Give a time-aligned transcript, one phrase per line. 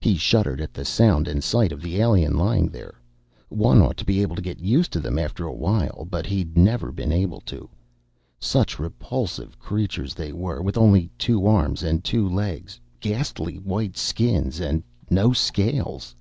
[0.00, 3.00] He shuddered at the sound and sight of the alien lying there.
[3.48, 6.56] One ought to be able to get used to them after a while, but he'd
[6.56, 7.68] never been able to.
[8.38, 14.60] Such repulsive creatures they were, with only two arms and two legs, ghastly white skins
[14.60, 16.14] and no scales.